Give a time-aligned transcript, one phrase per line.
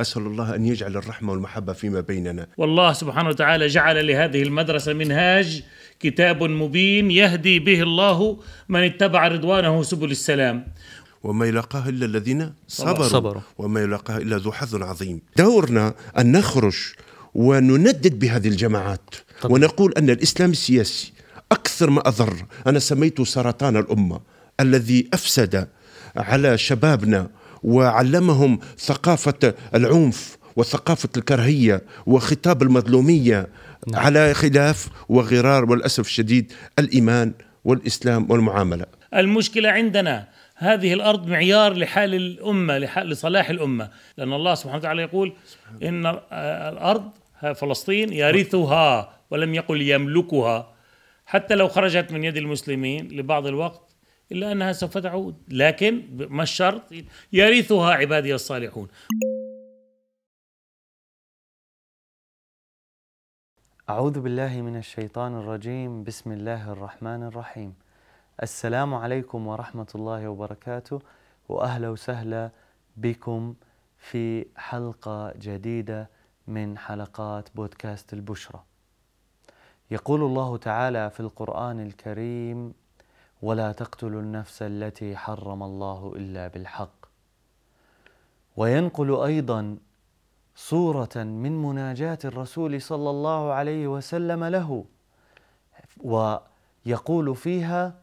[0.00, 2.46] أسأل الله أن يجعل الرحمة والمحبة فيما بيننا.
[2.56, 5.62] والله سبحانه وتعالى جعل لهذه المدرسة منهاج
[6.00, 8.38] كتاب مبين يهدي به الله
[8.68, 10.66] من اتبع رضوانه سبل السلام.
[11.22, 13.42] وما يلاقاه إلا الذين صبروا, صبروا.
[13.58, 15.20] وما يلاقاه إلا ذو حظ عظيم.
[15.36, 16.76] دورنا أن نخرج
[17.34, 19.14] ونندد بهذه الجماعات.
[19.42, 19.52] طبعا.
[19.52, 21.12] ونقول أن الإسلام السياسي
[21.52, 22.34] أكثر ما أضر.
[22.66, 24.20] أنا سميته سرطان الأمة
[24.60, 25.68] الذي أفسد
[26.16, 27.30] على شبابنا
[27.62, 33.48] وعلمهم ثقافة العنف وثقافة الكراهية وخطاب المظلومية
[33.86, 34.02] نعم.
[34.02, 37.32] على خلاف وغرار والأسف الشديد الإيمان
[37.64, 38.86] والإسلام والمعاملة.
[39.14, 43.90] المشكلة عندنا هذه الأرض معيار لحال الأمة لحال لصلاح الأمة.
[44.16, 45.32] لأن الله سبحانه وتعالى يقول
[45.82, 46.06] إن
[46.72, 47.10] الأرض
[47.54, 50.72] فلسطين يرثها ولم يقل يملكها.
[51.26, 53.87] حتى لو خرجت من يد المسلمين لبعض الوقت
[54.32, 55.36] إلا أنها سوف تعود.
[55.48, 56.82] لكن ما الشرط؟
[57.32, 58.88] يرثها عبادي الصالحون.
[63.88, 66.04] أعوذ بالله من الشيطان الرجيم.
[66.04, 67.74] بسم الله الرحمن الرحيم.
[68.42, 71.00] السلام عليكم ورحمة الله وبركاته
[71.48, 72.50] وأهلا وسهلا
[72.96, 73.54] بكم
[73.98, 76.10] في حلقة جديدة
[76.46, 78.64] من حلقات بودكاست البشرى.
[79.90, 82.74] يقول الله تعالى في القرآن الكريم
[83.42, 87.06] ولا تقتلوا النفس التي حرم الله إلا بالحق.
[88.56, 89.76] وينقل أيضا
[90.56, 94.84] صورة من مناجاة الرسول صلى الله عليه وسلم له
[96.00, 97.94] ويقول فيها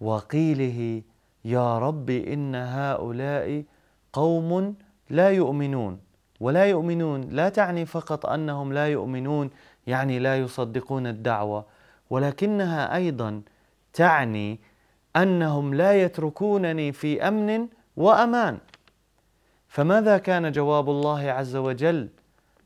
[0.00, 1.02] وقيله
[1.44, 3.64] يا رب إن هؤلاء
[4.12, 4.74] قوم
[5.10, 6.00] لا يؤمنون.
[6.40, 9.50] ولا يؤمنون لا تعني فقط أنهم لا يؤمنون
[9.86, 11.64] يعني لا يصدقون الدعوة
[12.10, 13.42] ولكنها أيضا
[13.98, 14.60] تعني
[15.16, 18.58] أنهم لا يتركونني في أمن وأمان.
[19.68, 22.08] فماذا كان جواب الله عز وجل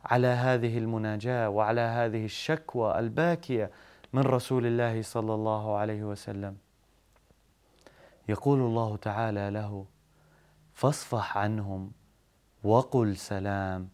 [0.05, 3.71] على هذه المناجاة وعلى هذه الشكوى الباكية
[4.13, 6.57] من رسول الله صلى الله عليه وسلم؟
[8.29, 9.87] يقول الله تعالى له
[10.75, 11.93] فاصفح عنهم
[12.65, 13.89] وقل سلام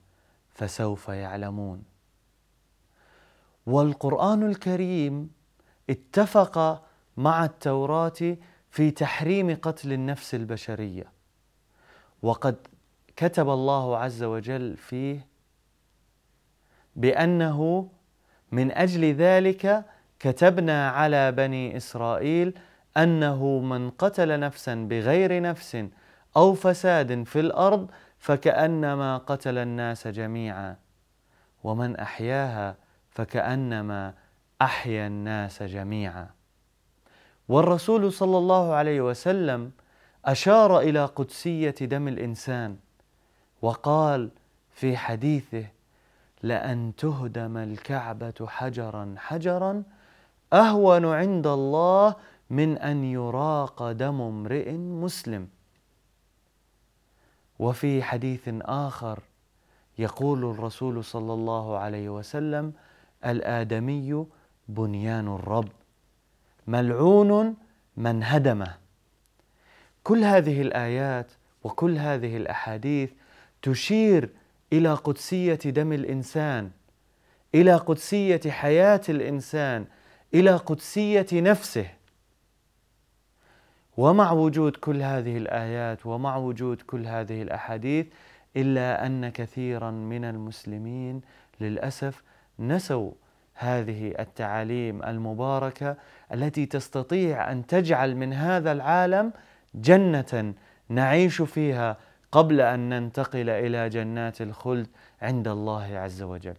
[0.50, 1.84] فسوف يعلمون.
[3.66, 5.30] والقرآن الكريم
[5.90, 6.87] اتفق
[7.18, 8.36] مع التوراة
[8.70, 11.12] في تحريم قتل النفس البشرية.
[12.22, 12.56] وقد
[13.16, 15.26] كتب الله عز وجل فيه
[16.96, 17.88] بأنه
[18.52, 19.84] من أجل ذلك
[20.18, 22.58] كتبنا على بني إسرائيل
[22.96, 25.84] أنه من قتل نفسا بغير نفس
[26.36, 30.76] أو فساد في الأرض فكأنما قتل الناس جميعا
[31.64, 32.76] ومن أحياها
[33.10, 34.14] فكأنما
[34.62, 36.37] أحيا الناس جميعا.
[37.48, 39.70] والرسول صلى الله عليه وسلم
[40.24, 42.76] أشار إلى قدسية دم الإنسان
[43.62, 44.30] وقال
[44.72, 45.64] في حديثه
[46.42, 49.82] لأن تهدم الكعبة حجرا حجرا
[50.52, 52.14] أهون عند الله
[52.50, 55.48] من أن يراق دم امرئ مسلم.
[57.58, 59.18] وفي حديث آخر
[59.98, 62.72] يقول الرسول صلى الله عليه وسلم
[63.24, 64.26] الآدمي
[64.68, 65.68] بنيان الرب.
[66.68, 67.56] ملعون
[67.96, 68.74] من هدمه.
[70.04, 71.32] كل هذه الآيات
[71.64, 73.10] وكل هذه الأحاديث
[73.62, 74.30] تشير
[74.72, 76.70] إلى قدسية دم الإنسان
[77.54, 79.86] إلى قدسية حياة الإنسان
[80.34, 81.86] إلى قدسية نفسه.
[83.96, 88.06] ومع وجود كل هذه الآيات ومع وجود كل هذه الأحاديث
[88.56, 91.20] إلا أن كثيرا من المسلمين
[91.60, 92.22] للأسف
[92.58, 93.12] نسوا
[93.60, 95.96] هذه التعاليم المباركة
[96.34, 99.32] التي تستطيع أن تجعل من هذا العالم
[99.74, 100.54] جنة
[100.88, 101.96] نعيش فيها
[102.32, 104.86] قبل أن ننتقل إلى جنات الخلد
[105.22, 106.56] عند الله عز وجل.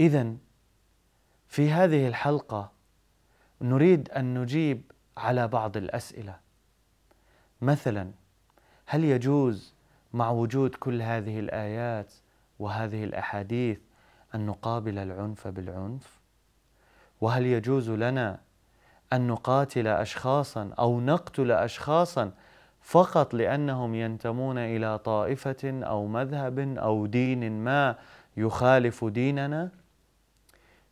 [0.00, 0.34] اذا
[1.48, 2.72] في هذه الحلقة
[3.60, 4.82] نريد أن نجيب
[5.16, 6.36] على بعض الأسئلة.
[7.62, 8.10] مثلا
[8.86, 9.74] هل يجوز
[10.12, 12.12] مع وجود كل هذه الآيات
[12.58, 13.78] وهذه الأحاديث
[14.34, 16.20] أن نقابل العنف بالعنف؟
[17.20, 18.40] وهل يجوز لنا
[19.12, 22.30] أن نقاتل اشخاصا أو نقتل اشخاصا
[22.80, 27.96] فقط لأنهم ينتمون إلى طائفة أو مذهب أو دين ما
[28.36, 29.70] يخالف ديننا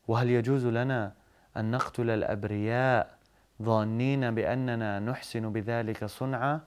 [0.09, 1.13] وهل يجوز لنا
[1.57, 3.19] أن نقتل الأبرياء
[3.63, 6.61] ظانين بأننا نحسن بذلك صنعا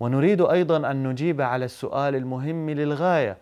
[0.00, 3.36] ونريد أيضا أن نجيب على السؤال المهم للغاية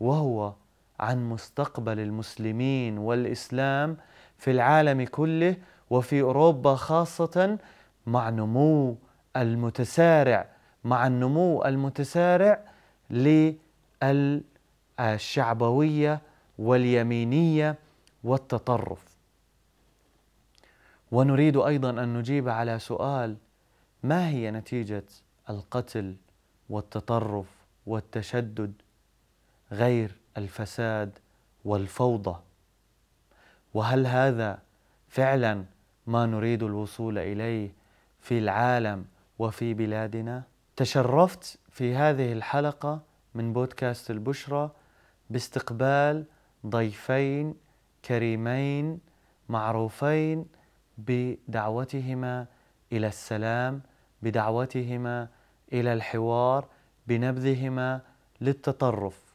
[0.00, 0.52] وهو
[1.00, 3.96] عن مستقبل المسلمين والإسلام
[4.38, 5.56] في العالم كله
[5.90, 7.58] وفي أوروبا خاصة
[8.06, 8.96] مع نمو
[9.36, 10.48] المتسارع
[10.84, 12.60] مع النمو المتسارع
[15.00, 16.20] للشعبوية
[16.58, 17.76] واليمينية
[18.24, 19.04] والتطرف.
[21.12, 23.36] ونريد أيضا أن نجيب على سؤال
[24.02, 25.04] ما هي نتيجة
[25.50, 26.16] القتل
[26.70, 27.46] والتطرف
[27.86, 28.72] والتشدد
[29.72, 31.18] غير الفساد
[31.64, 32.40] والفوضى.
[33.74, 34.58] وهل هذا
[35.08, 35.64] فعلا
[36.06, 37.72] ما نريد الوصول إليه
[38.20, 39.04] في العالم
[39.38, 40.42] وفي بلادنا؟
[40.76, 43.00] تشرفت في هذه الحلقة
[43.34, 44.70] من بودكاست البشرى
[45.30, 46.24] باستقبال
[46.66, 47.54] ضيفين
[48.04, 49.00] كريمين
[49.48, 50.46] معروفين
[50.98, 52.46] بدعوتهما
[52.92, 53.80] إلى السلام
[54.22, 55.28] بدعوتهما
[55.72, 56.68] إلى الحوار
[57.06, 58.00] بنبذهما
[58.40, 59.27] للتطرف.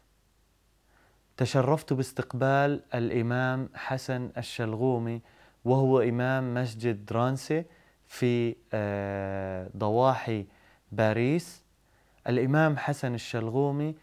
[1.38, 5.21] تشرفت باستقبال الإمام حسن الشلغومي
[5.65, 7.65] وهو إمام مسجد درانسي
[8.07, 10.45] في آه، ضواحي
[10.91, 11.63] باريس.
[12.27, 13.95] الإمام حسن الشلغومي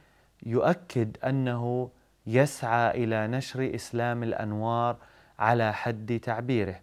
[0.47, 1.91] يؤكد أنه
[2.27, 4.97] يسعى إلى نشر إسلام الأنوار
[5.39, 6.81] على حد تعبيره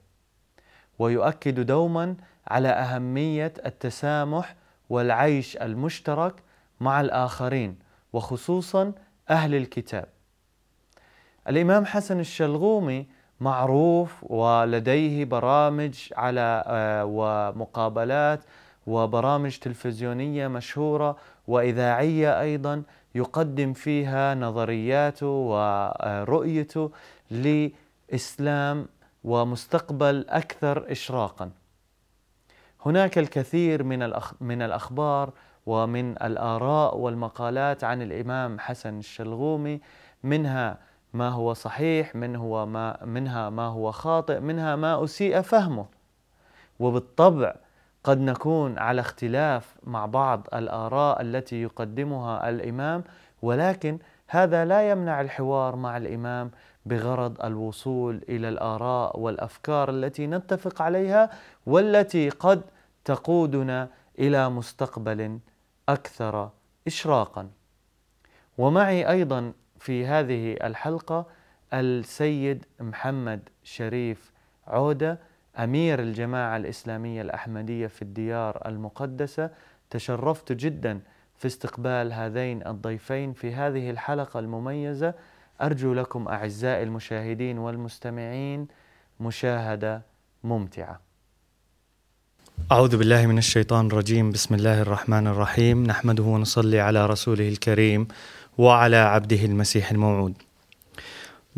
[0.99, 2.15] ويؤكد دوما
[2.47, 4.55] على أهمية التسامح
[4.89, 6.33] والعيش المشترك
[6.79, 7.79] مع الآخرين
[8.13, 8.93] وخصوصا
[9.29, 10.16] أهل الكتاب.
[11.49, 13.05] الإمام حسن الشلغومي
[13.39, 18.39] معروف ولديه برامج على آه، ومقابلات
[18.87, 21.17] وبرامج تلفزيونية مشهورة
[21.47, 22.83] وإذاعية أيضا
[23.15, 26.91] يقدم فيها نظرياته ورؤيته
[27.31, 28.87] لإسلام
[29.23, 31.49] ومستقبل أكثر اشراقا.
[32.85, 34.11] هناك الكثير من
[34.41, 35.33] من الأخبار
[35.65, 39.81] ومن الآراء والمقالات عن الإمام حسن الشلغومي
[40.23, 40.77] منها
[41.13, 45.85] ما هو صحيح من هو ما منها ما هو خاطئ منها ما أسيء فهمه.
[46.79, 47.55] وبالطبع
[48.03, 53.03] قد نكون على اختلاف مع بعض الآراء التي يقدمها الإمام
[53.41, 56.51] ولكن هذا لا يمنع الحوار مع الإمام
[56.85, 61.29] بغرض الوصول إلى الآراء والأفكار التي نتفق عليها
[61.65, 62.61] والتي قد
[63.05, 63.89] تقودنا
[64.19, 65.39] إلى مستقبل
[65.89, 66.49] أكثر
[66.87, 67.49] إشراقا.
[68.57, 71.25] ومعي أيضا في هذه الحلقة
[71.73, 74.31] السيد محمد شريف
[74.67, 75.19] عودة
[75.59, 79.49] أمير الجماعة الإسلامية الأحمدية في الديار المقدسة.
[79.89, 80.99] تشرفت جدا
[81.37, 85.13] في استقبال هذين الضيفين في هذه الحلقة المميزة.
[85.61, 88.67] أرجو لكم أعزائي المشاهدين والمستمعين
[89.19, 90.01] مشاهدة
[90.43, 90.99] ممتعة.
[92.71, 94.31] أعوذ بالله من الشيطان الرجيم.
[94.31, 95.83] بسم الله الرحمن الرحيم.
[95.83, 98.07] نحمده ونصلي على رسوله الكريم.
[98.57, 100.33] وعلى عبده المسيح الموعود.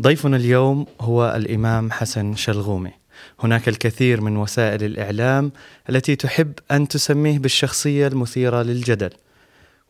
[0.01, 2.91] ضيفنا اليوم هو الإمام حسن شلغومي.
[3.39, 5.51] هناك الكثير من وسائل الإعلام
[5.89, 9.09] التي تحب أن تسميه بالشخصية المثيرة للجدل.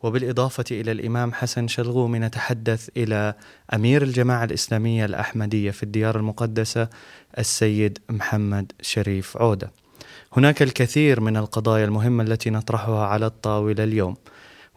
[0.02, 3.34] وبالإضافة إلى الإمام حسن شلغومي نتحدث إلى
[3.74, 6.88] أمير الجماعة الإسلامية الأحمدية في الديار المقدسة
[7.38, 9.72] السيد محمد شريف عودة.
[10.32, 14.16] هناك الكثير من القضايا المهمة التي نطرحها على الطاولة اليوم.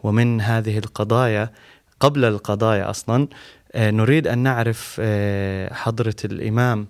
[0.02, 1.50] ومن هذه القضايا
[2.00, 3.28] قبل القضايا أصلا
[3.72, 6.86] آه، نريد أن نعرف آه، حضرة الإمام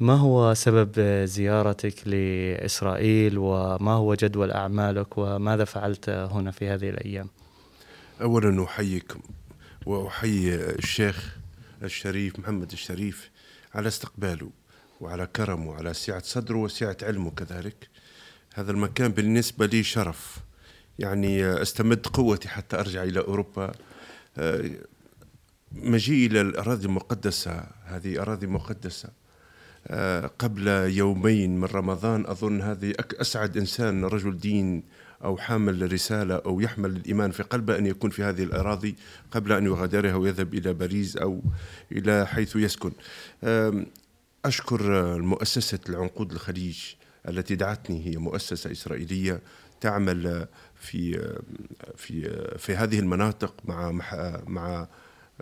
[0.00, 7.28] ما هو سبب زيارتك لإسرائيل وما هو جدول أعمالك وماذا فعلت هنا في هذه الأيام؟
[8.20, 9.20] اولا احييكم
[9.86, 11.36] وأحيي الشيخ
[11.82, 13.30] الشريف محمد الشريف
[13.74, 14.50] على استقباله
[15.00, 17.88] وعلى كرمه وعلى سعة صدره وسعة علمه كذلك.
[18.54, 20.38] هذا المكان بالنسبة لي شرف.
[20.98, 23.72] يعني أستمد قوتي حتى أرجع إلى أوروبا.
[25.72, 29.08] مجيء إلى الأراضي المقدسة هذه أراضي مقدسة.
[29.86, 34.82] آه، قبل يومين من رمضان أظن هذه أسعد إنسان رجل دين
[35.24, 38.96] أو حامل رسالة أو يحمل الإيمان في قلبه أن يكون في هذه الأراضي
[39.30, 41.42] قبل أن يغادرها ويذهب إلى باريس أو
[41.92, 42.92] إلى حيث يسكن.
[44.44, 44.82] أشكر
[45.22, 46.78] مؤسسة العنقود الخليج
[47.28, 49.40] التي دعتني هي مؤسسة إسرائيلية
[49.80, 50.46] تعمل
[50.84, 51.32] في
[51.96, 53.92] في في هذه المناطق مع
[54.46, 54.86] مع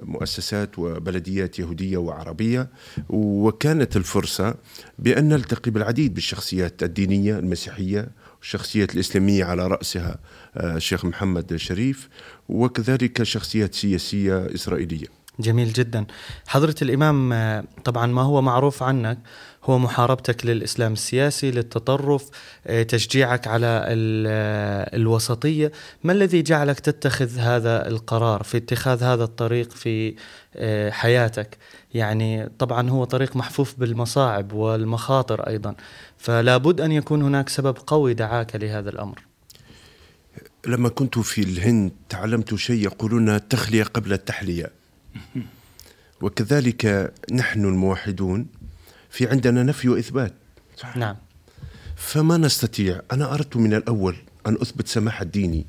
[0.02, 2.68] مؤسسات وبلديات يهودية وعربية
[3.08, 4.54] وكانت الفرصة
[4.98, 8.08] بأن نلتقي بالعديد بالشخصيات الدينية المسيحية
[8.38, 10.18] والشخصيات الإسلامية على رأسها
[10.56, 12.08] آه، الشيخ محمد الشريف
[12.48, 15.21] وكذلك شخصيات سياسية إسرائيلية.
[15.40, 16.06] جميل جدا.
[16.46, 19.18] حضرة الإمام آه، طبعا ما هو معروف عنك
[19.64, 22.30] هو محاربتك للإسلام السياسي للتطرف
[22.66, 25.72] آه، تشجيعك على آه، الوسطية.
[26.04, 30.14] ما الذي جعلك تتخذ هذا القرار في اتخاذ هذا الطريق في
[30.90, 31.58] حياتك؟
[31.94, 35.74] يعني طبعا هو طريق محفوف بالمصاعب والمخاطر أيضا
[36.18, 39.18] فلا بد أن يكون هناك سبب قوي دعاك لهذا الأمر.
[40.66, 44.81] لما كنت في الهند تعلمت شيء يقولون التخلية قبل التحلية.
[46.22, 48.46] وكذلك نحن الموحدون
[49.10, 50.34] في عندنا نفي وإثبات
[50.76, 50.96] صح.
[50.96, 51.16] نعم
[51.96, 54.16] فما نستطيع أنا أردت من الأول
[54.46, 55.66] أن أثبت سماح الديني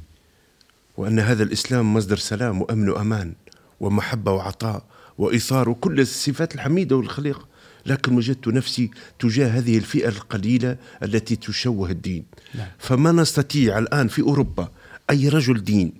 [0.97, 3.33] وأن هذا الإسلام مصدر سلام وأمن وأمان
[3.79, 4.83] ومحبة وعطاء
[5.17, 7.47] وإيثار وكل الصفات الحميدة والخليقة
[7.85, 12.67] لكن وجدت نفسي تجاه هذه الفئة القليلة التي تشوه الدين نعم.
[12.79, 14.71] فما نستطيع الآن في أوروبا
[15.09, 15.93] أي رجل دين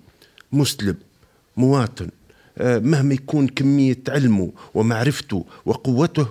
[0.52, 0.96] مسلم
[1.58, 2.10] مواطن
[2.62, 6.28] مهما يكون كمية علمه ومعرفته وقوته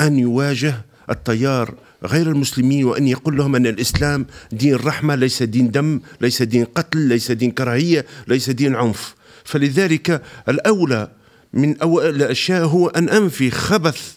[0.00, 6.00] أن يواجه التيار غير المسلمين وأن يقول لهم أن الإسلام دين رحمة ليس دين دم
[6.20, 9.14] ليس دين قتل ليس دين كراهية ليس دين عنف.
[9.44, 11.10] فلذلك الأولى
[11.52, 14.14] من أول الأشياء هو أن أنفي خبث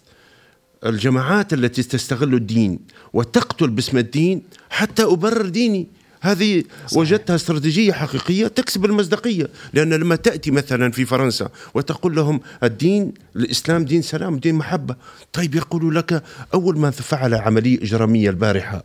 [0.86, 2.80] الجماعات التي تستغل الدين
[3.13, 5.88] وتقتل باسم الدين حتى أبرر ديني.
[6.31, 6.98] هذه صحيح.
[6.98, 9.48] وجدتها استراتيجية حقيقية تكسب المصداقية.
[9.74, 14.96] لأن لما تأتي مثلا في فرنسا وتقول لهم الدين الإسلام دين سلام دين محبة
[15.34, 18.84] طيب يقول لك أول ما فعل عملية إجرامية البارحة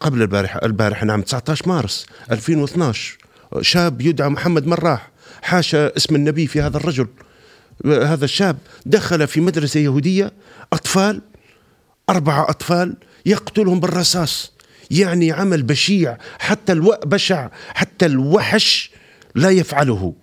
[0.00, 3.18] قبل البارحة البارحة نعم 19 مارس 2012
[3.60, 5.10] شاب يدعى محمد مراح
[5.42, 7.06] حاشا اسم النبي في هذا الرجل.
[7.86, 10.32] هذا الشاب دخل في مدرسة يهودية
[10.72, 11.20] أطفال
[12.10, 12.96] أربعة أطفال
[13.26, 14.52] يقتلهم بالرصاص.
[14.90, 16.96] يعني عمل بشيع حتى ألو...
[17.06, 18.90] بشع حتى الوحش
[19.34, 20.14] لا يفعله.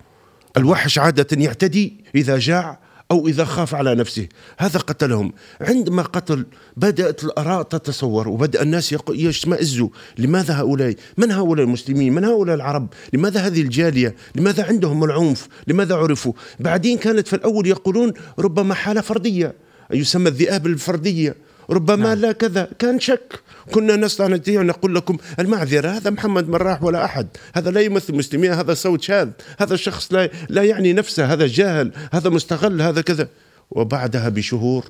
[0.57, 2.79] الوحش عادة يعتدي إذا جاع
[3.11, 4.27] أو إذا خاف على نفسه.
[4.57, 5.33] هذا قتلهم.
[5.61, 6.45] عندما قتل
[6.77, 9.89] بدأت الآراء تتصور وبدأ الناس يشمئزوا.
[10.17, 15.95] لماذا هؤلاء؟ من هؤلاء المسلمين؟ من هؤلاء العرب؟ لماذا هذه الجالية؟ لماذا عندهم العنف؟ لماذا
[15.95, 19.55] عرفوا؟ بعدين كانت في الأول يقولون ربما حالة فردية.
[19.91, 21.35] يسمى الذئاب الفردية.
[21.69, 22.17] ربما نعم.
[22.17, 22.69] لا كذا.
[22.79, 23.41] كان شك.
[23.71, 27.27] كنا نستطيع أن نقول لكم المعذرة هذا محمد مراح ولا أحد.
[27.55, 29.29] هذا لا يمثل المسلمين هذا صوت شاذ.
[29.59, 33.27] هذا الشخص لا, لا يعني نفسه هذا جاهل هذا مستغل هذا كذا.
[33.71, 34.85] وبعدها بشهور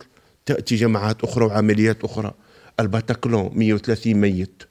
[0.46, 2.34] تأتي جماعات أخرى وعمليات أخرى.
[2.80, 4.64] الباتاكلون 130 ميت.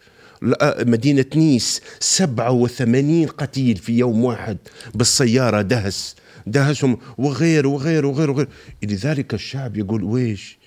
[0.87, 4.59] مدينة نيس 87 قتيل في يوم واحد.
[4.95, 8.49] بالسيارة دهس دهسهم وغير وغير وغير وغير.
[8.83, 10.59] لذلك الشعب يقول ويش؟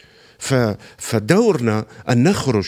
[0.97, 2.67] فدورنا أن نخرج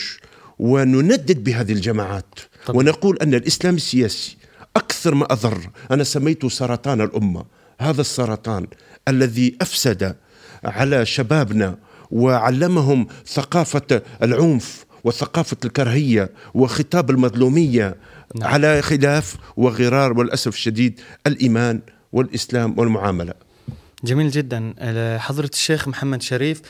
[0.60, 2.34] ونندد بهذه الجماعات
[2.66, 2.78] طبعا.
[2.78, 4.36] ونقول أن الإسلام السياسي
[4.76, 7.44] أكثر ما أضر أنا سميته سرطان الأمة
[7.80, 8.66] هذا السرطان
[9.08, 10.16] الذي أفسد
[10.64, 11.78] على شبابنا
[12.10, 17.96] وعلمهم ثقافة العنف وثقافة الكراهية وخطاب المظلومية
[18.34, 18.52] نعم.
[18.52, 21.80] على خلاف وغرار والأسف الشديد الإيمان
[22.12, 23.34] والإسلام والمعاملة
[24.04, 24.74] جميل جدا
[25.18, 26.62] حضرة الشيخ محمد شريف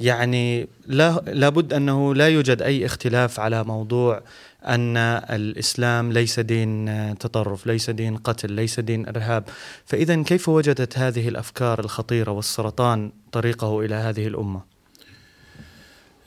[0.00, 4.22] يعني لا لابد أنه لا يوجد أي اختلاف على موضوع
[4.64, 4.96] أن
[5.30, 9.44] الإسلام ليس دين تطرف، ليس دين قتل، ليس دين إرهاب،
[9.84, 14.60] فإذا كيف وجدت هذه الأفكار الخطيرة والسرطان طريقه إلى هذه الأمة؟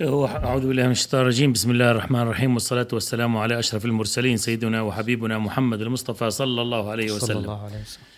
[0.02, 1.54] أعوذ بالله من الشيطان الرجيم.
[1.54, 6.92] بسم الله الرحمن الرحيم والصلاة والسلام على أشرف المرسلين سيدنا وحبيبنا محمد المصطفى صلى الله
[6.92, 7.28] عليه وسلم.
[7.28, 8.09] صلى الله عليه وسلم.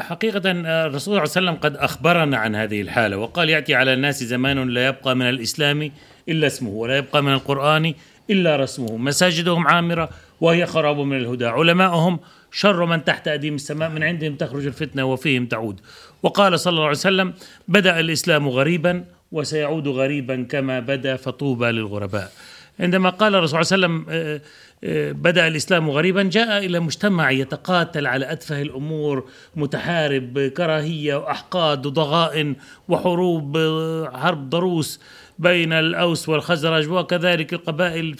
[0.00, 4.24] حقيقة الرسول صلى الله عليه وسلم قد أخبرنا عن هذه الحالة وقال يأتي على الناس
[4.24, 5.90] زمان لا يبقى من الإسلام
[6.28, 7.94] إلا اسمه ولا يبقى من القرآن
[8.30, 8.96] إلا رسمه.
[8.96, 10.08] مساجدهم عامرة
[10.40, 11.46] وهي خراب من الهدى.
[11.46, 12.18] علماؤهم
[12.52, 15.80] شر من تحت أديم السماء من عندهم تخرج الفتنة وفيهم تعود.
[16.22, 17.34] وقال صلى الله عليه وسلم
[17.68, 22.32] بدأ الإسلام غريبا وسيعود غريبا كما بدأ فطوبى للغرباء.
[22.80, 24.40] عندما قال الرسول صلى الله عليه وسلم
[24.84, 32.56] آه، بدأ الإسلام غريبا جاء إلى مجتمع يتقاتل على أتفه الأمور متحارب كراهية وأحقاد وضغائن
[32.88, 35.00] وحروب آه، حرب ضروس
[35.38, 38.16] بين الأوس والخزرج وكذلك القبائل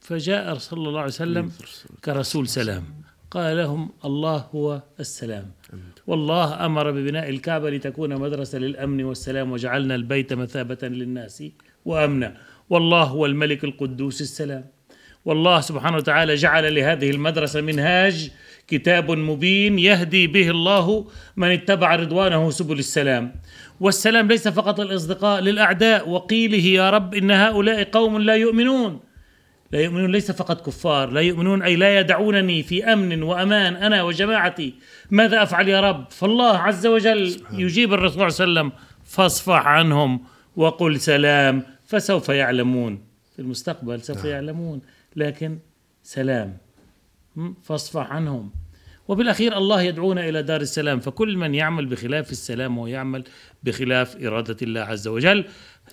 [0.00, 1.52] فجاء صلى الله عليه وسلم
[2.04, 2.84] كرسول سلام.
[3.30, 5.52] قال لهم الله هو السلام.
[6.06, 11.42] والله أمر ببناء الكعبة لتكون مدرسة للأمن والسلام وجعلنا البيت مثابة للناس
[11.84, 12.36] وأمنا.
[12.70, 14.64] والله هو الملك القدوس السلام.
[15.28, 18.30] والله سبحانه وتعالى جعل لهذه المدرسة منهاج
[18.68, 21.06] كتاب مبين يهدي به الله
[21.36, 23.34] من اتبع رضوانه سبل السلام.
[23.80, 26.08] والسلام ليس فقط للأصدقاء للأعداء.
[26.08, 29.00] وقيله يا رب إن هؤلاء قوم لا يؤمنون.
[29.72, 34.74] لا يؤمنون ليس فقط كفار لا يؤمنون أي لا يدعونني في أمن وأمان أنا وجماعتي.
[35.10, 38.72] ماذا أفعل يا رب؟ فالله عز وجل يجيب الرسول صلى الله عليه وسلم
[39.04, 40.20] فاصفح عنهم
[40.56, 43.00] وقل سلام فسوف يعلمون.
[43.36, 44.26] في المستقبل سوف نعم.
[44.26, 44.80] يعلمون.
[45.16, 45.58] لكن
[46.02, 46.56] سلام.
[47.62, 48.50] فاصفح عنهم.
[49.08, 53.24] وبالأخير الله يدعونا إلى دار السلام فكل من يعمل بخلاف السلام ويعمل
[53.62, 55.44] بخلاف إرادة الله عز وجل.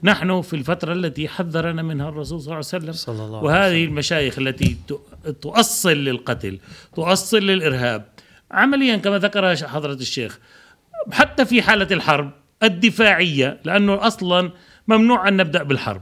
[0.03, 2.91] نحن في الفترة التي حذرنا منها الرسول صلى الله عليه وسلم.
[2.91, 4.77] صلى الله عليه وهذه المشايخ التي
[5.41, 6.59] تؤصل للقتل
[6.95, 8.05] تؤصل للإرهاب.
[8.51, 10.39] عمليا كما ذكر حضرة الشيخ.
[11.11, 12.31] حتى في حالة الحرب
[12.63, 14.51] الدفاعية لأنه أصلا
[14.87, 16.01] ممنوع أن نبدأ بالحرب.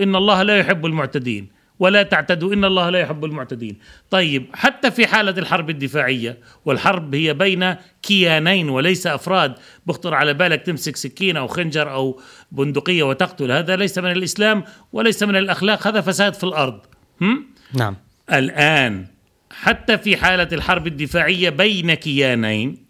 [0.00, 1.55] إن الله لا يحب المعتدين.
[1.78, 3.78] ولا تعتدوا إن الله لا يحب المعتدين.
[4.10, 9.54] طيب حتى في حالة الحرب الدفاعية والحرب هي بين كيانين وليس أفراد
[9.86, 12.20] بخطر على بالك تمسك سكين أو خنجر أو
[12.52, 16.80] بندقية وتقتل هذا ليس من الإسلام وليس من الأخلاق هذا فساد في الأرض.
[17.20, 17.96] هم؟ نعم.
[18.32, 19.06] الآن
[19.50, 22.86] حتى في حالة الحرب الدفاعية بين كيانين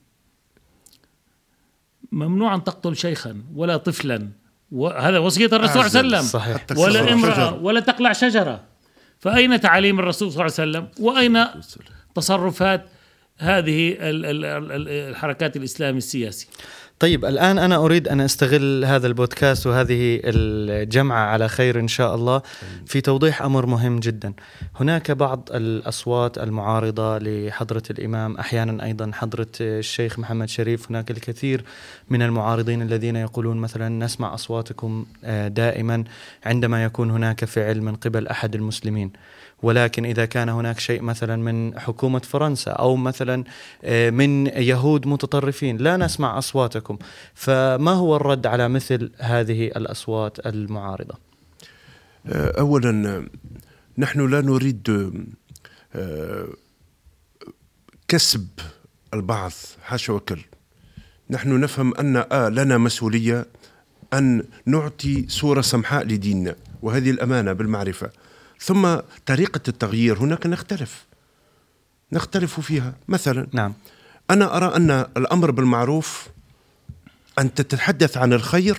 [2.13, 4.29] ممنوع أن تقتل شيخا ولا طفلا
[4.73, 6.41] وهذا وصية الرسول صلى الله عليه وسلم.
[6.41, 6.65] صحيح.
[6.77, 7.59] ولا الشجر.
[7.63, 8.76] ولا تقلع شجرة.
[9.21, 11.45] فأين تعاليم الرسول صلى الله عليه وسلم؟ وأين
[12.15, 12.87] تصرفات
[13.39, 16.49] هذه ال- ال- ال- الحركات الإسلام السياسي؟
[16.99, 22.43] طيب الآن أنا أريد أن أستغل هذا البودكاست وهذه الجمعة على خير إن شاء الله
[22.87, 24.33] في توضيح أمر مهم جدا.
[24.77, 30.91] هناك بعض الأصوات المعارضة لحضرة الإمام أحيانا أيضا حضرة الشيخ محمد شريف.
[30.91, 31.65] هناك الكثير
[32.11, 36.05] من المعارضين الذين يقولون مثلا نسمع أصواتكم آه، دائما
[36.45, 39.11] عندما يكون هناك فعل من قبل أحد المسلمين.
[39.63, 43.45] ولكن إذا كان هناك شيء مثلا من حكومة فرنسا أو مثلا
[43.85, 46.99] آه، من يهود متطرفين لا نسمع أصواتكم.
[47.35, 51.15] فما هو الرد على مثل هذه الأصوات المعارضة؟
[52.27, 53.25] آه، اولا آه،
[53.99, 54.91] نحن لا نريد
[55.95, 56.49] آه،
[58.09, 58.47] كسب
[59.15, 60.41] البعض حاشا وكل.
[61.31, 63.47] نحن نفهم أن آه لنا مسؤولية
[64.13, 68.11] أن نعطي صورة سمحاء لديننا وهذه الأمانة بالمعرفة.
[68.61, 68.97] ثم
[69.27, 71.07] طريقة التغيير هناك نختلف.
[72.13, 72.95] نختلف فيها.
[73.09, 73.75] مثلا نعم.
[74.31, 76.29] أنا أرى أن الأمر بالمعروف
[77.39, 78.79] أن تتحدث عن الخير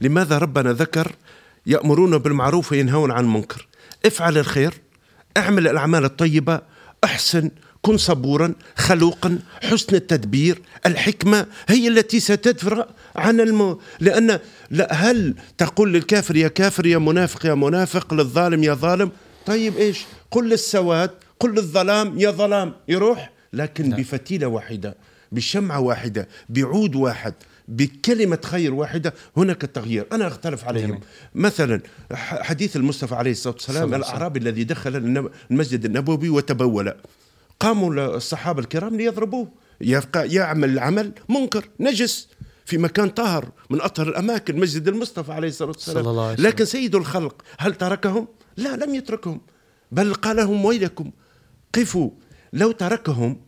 [0.00, 1.12] لماذا ربنا ذكر
[1.66, 3.66] يأمرون بالمعروف وينهون عن المنكر؟
[4.06, 4.74] افعل الخير
[5.36, 6.60] اعمل الأعمال الطيبة
[7.04, 7.50] أحسن
[7.82, 13.78] كن صبورا خلوقا حسن التدبير الحكمة هي التي ستدفع عن الم...
[14.00, 14.38] لأن
[14.70, 19.10] لا هل تقول للكافر يا كافر يا منافق يا منافق للظالم يا ظالم؟
[19.46, 22.72] طيب إيش؟ قل للسواد قل للظلام يا ظلام.
[22.88, 24.96] يروح؟ لكن بفتيلة واحدة
[25.32, 27.34] بشمعة واحدة بعود واحد
[27.68, 30.86] بكلمة خير واحدة هناك التغيير أنا أختلف عليهم.
[30.88, 31.00] جميل.
[31.34, 31.80] مثلا
[32.12, 34.96] ح- حديث المصطفى عليه الصلاة والسلام الأعرابي الذي دخل
[35.50, 36.92] المسجد النبوي وتبول.
[37.60, 39.48] قاموا الصحابة الكرام ليضربوه.
[39.80, 42.28] يبقى يعمل العمل منكر نجس
[42.66, 46.04] في مكان طاهر من أطهر الأماكن مسجد المصطفى عليه الصلاة والسلام.
[46.38, 49.40] لكن سيد الخلق هل تركهم؟ لا لم يتركهم.
[49.92, 51.10] بل قال لهم ويلكم.
[51.74, 52.10] قفوا.
[52.52, 53.40] لو تركهم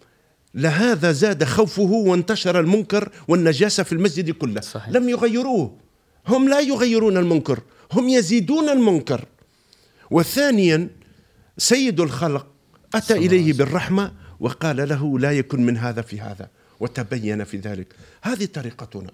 [0.54, 4.60] لهذا زاد خوفه وانتشر المنكر والنجاسة في المسجد كله.
[4.60, 4.88] صحيح.
[4.88, 5.76] لم يغيروه.
[6.26, 7.60] هم لا يغيرون المنكر
[7.92, 9.24] هم يزيدون المنكر.
[10.10, 10.88] وثانيا
[11.58, 12.46] سيد الخلق
[12.94, 16.48] أتى إليه بالرحمة وقال له لا يكن من هذا في هذا.
[16.80, 17.86] وتبين في ذلك.
[18.22, 19.10] هذه طريقتنا.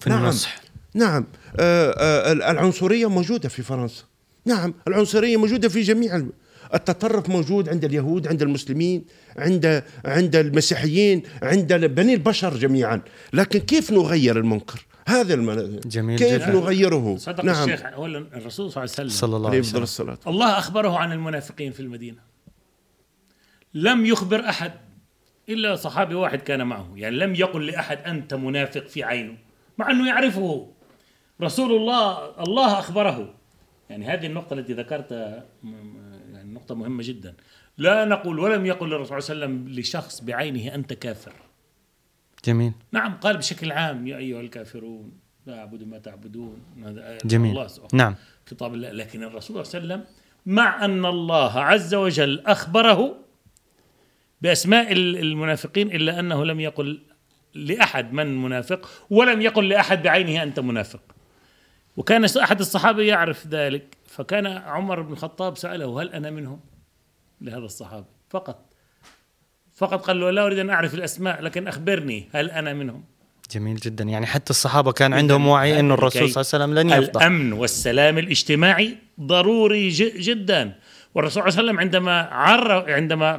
[0.00, 0.60] في النصح
[0.94, 1.26] نعم.
[1.60, 4.04] آه، آه، العنصرية موجودة في فرنسا.
[4.46, 6.32] نعم العنصرية موجودة في جميع الم-
[6.74, 9.04] التطرف موجود عند اليهود عند المسلمين
[9.38, 13.00] عند عند المسيحيين عند بني البشر جميعا.
[13.32, 15.80] لكن كيف نغير المنكر؟ هذا الم...
[15.86, 16.52] جميل كيف جدا.
[16.52, 17.64] نغيره؟ صدق نعم.
[17.64, 19.82] الشيخ أولا الرسول صلى الله عليه وسلم صلى الله عليه وسلم.
[19.82, 20.18] الصلاة.
[20.26, 22.18] الله أخبره عن المنافقين في المدينة.
[23.74, 24.72] لم يخبر أحد
[25.48, 26.92] إلا صحابي واحد كان معه.
[26.96, 29.34] يعني لم يقل لأحد أنت منافق في عينه
[29.78, 30.68] مع أنه يعرفه.
[31.42, 33.34] رسول الله الله أخبره.
[33.90, 35.44] يعني هذه النقطة التي ذكرتها
[36.32, 37.34] يعني نقطة مهمة جدا.
[37.78, 41.32] لا نقول ولم يقل الرسول صلى الله عليه وسلم لشخص بعينه أنت كافر.
[42.44, 42.72] جميل.
[42.92, 45.12] نعم قال بشكل عام يا أيها الكافرون
[45.46, 46.58] لا أعبد ما تعبدون.
[46.84, 47.50] هذا جميل.
[47.50, 48.14] الله نعم.
[48.50, 48.90] خطاب الله.
[48.92, 50.14] لكن الرسول صلى الله عليه وسلم
[50.46, 53.16] مع أن الله عز وجل أخبره
[54.42, 57.00] بأسماء ال- المنافقين إلا أنه لم يقل
[57.54, 61.00] لأحد من منافق ولم يقل لأحد بعينه أنت منافق.
[61.96, 66.60] وكان أحد الصحابة يعرف ذلك فكان عمر بن الخطاب سأله هل أنا منهم؟
[67.40, 68.06] لهذا الصحابي.
[68.30, 68.64] فقط.
[69.74, 73.04] فقط قال له لا أريد أن أعرف الأسماء لكن أخبرني هل أنا منهم؟
[73.50, 74.04] جميل جدا.
[74.04, 77.22] يعني حتى الصحابة كان عندهم وعي أنه الرسول صلى الله عليه وسلم لن يفضح.
[77.22, 80.72] الأمن والسلام الاجتماعي ضروري ج- جدا.
[81.14, 83.36] والرسول صلى الله عليه وسلم عندما عر عندما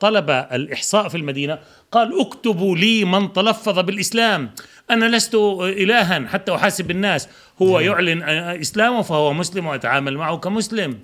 [0.00, 1.58] طلب الإحصاء في المدينة
[1.92, 4.50] قال اكتبوا لي من تلفظ بالإسلام.
[4.90, 7.28] أنا لست إلها حتى أحاسب الناس.
[7.62, 8.22] هو يعلن
[8.60, 10.98] إسلامه فهو مسلم وأتعامل معه كمسلم.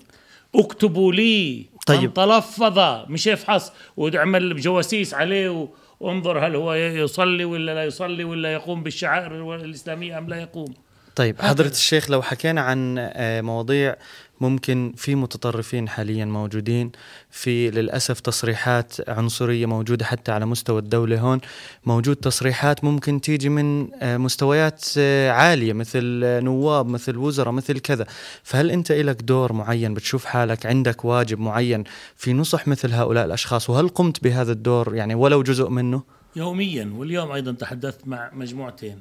[0.55, 2.01] اكتبوا لي طيب.
[2.03, 5.69] من تلفظ مش يفحص ويعمل جواسيس عليه و-
[6.05, 10.75] انظر هل هو يصلي ولا لا يصلي ولا يقوم بالشعائر الإسلامية أم لا يقوم.
[11.17, 13.97] طيب حضرة الشيخ لو حكينا عن آه، مواضيع
[14.41, 16.93] ممكن في متطرفين حاليا موجودين
[17.31, 21.41] في للأسف تصريحات عنصرية موجودة حتى على مستوى الدولة هون.
[21.87, 28.07] موجود تصريحات ممكن تيجي من آه، مستويات آه، عالية مثل نواب مثل وزراء مثل كذا.
[28.43, 31.85] فهل أنت لك دور معين بتشوف حالك؟ عندك واجب معين
[32.17, 36.03] في نصح مثل هؤلاء الأشخاص؟ وهل قمت بهذا الدور يعني ولو جزء منه؟
[36.37, 39.01] يوميا واليوم أيضا تحدثت مع مجموعتين.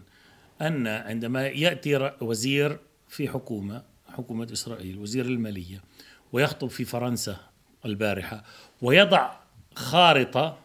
[0.61, 5.81] أن عندما يأتي وزير في حكومة حكومة إسرائيل وزير المالية
[6.33, 7.37] ويخطب في فرنسا
[7.85, 8.43] البارحة
[8.81, 9.31] ويضع
[9.75, 10.57] خارطة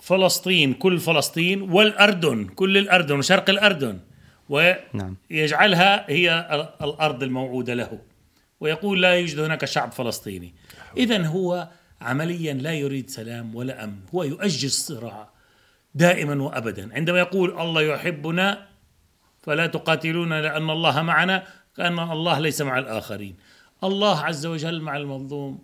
[0.00, 3.98] فلسطين كل فلسطين والأردن كل الأردن وشرق الأردن
[4.48, 6.04] ويجعلها نعم.
[6.08, 6.48] هي
[6.82, 7.98] الأرض الموعودة له.
[8.60, 10.54] ويقول لا يوجد هناك شعب فلسطيني.
[10.96, 11.68] إذا هو
[12.00, 14.00] عمليا لا يريد سلام ولا أمن.
[14.14, 15.30] هو يؤجج الصراع
[15.94, 16.94] دائما وأبدا.
[16.94, 18.66] عندما يقول الله يحبنا
[19.42, 21.44] فلا تقاتلون لأن الله معنا
[21.76, 23.34] كأن الله ليس مع الآخرين.
[23.84, 25.58] الله عز وجل مع المظلوم.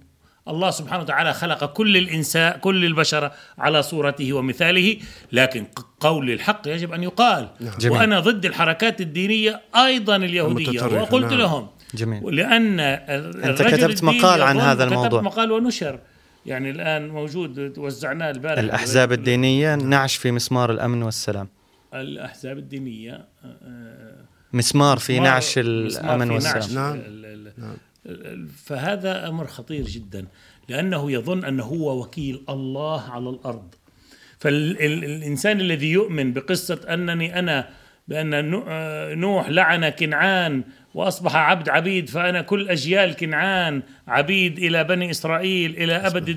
[0.48, 4.96] الله سبحانه وتعالى خلق كل الإنسان كل البشر على صورته ومثاله
[5.32, 5.66] لكن
[6.00, 7.48] قول الحق يجب أن يقال.
[7.60, 7.78] نعم.
[7.78, 7.98] جميل.
[7.98, 11.38] وأنا ضد الحركات الدينية أيضا اليهودية وقلت نعم.
[11.38, 11.68] لهم.
[11.94, 12.36] جميل.
[12.36, 15.08] لأن أنت كتبت مقال عن هذا الموضوع.
[15.08, 15.98] كتبت مقال ونشر.
[16.46, 21.48] يعني الآن موجود وزعناه البارحة الأحزاب الدينية نعش في مسمار الأمن والسلام.
[21.94, 23.28] الأحزاب الدينية
[24.48, 27.48] آه، آه، مسمار في نعش الامن والسلام نعم.
[27.58, 27.76] نعم.
[28.64, 30.26] فهذا أمر خطير جدا
[30.68, 33.74] لأنه يظن انه هو وكيل الله على الأرض
[34.38, 37.68] فالانسان الذي يؤمن بقصة أنني أنا
[38.08, 38.50] بأن
[39.20, 45.92] نوح لعن كنعان وأصبح عبد عبيد فأنا كل أجيال كنعان عبيد إلى بني إسرائيل إلى
[45.92, 46.28] أبد